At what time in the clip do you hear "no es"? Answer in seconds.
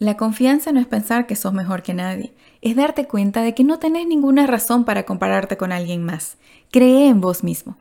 0.72-0.86